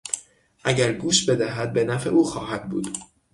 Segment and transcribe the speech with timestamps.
[0.63, 2.97] اگر گوش بدهد به نفع او خواهد بود.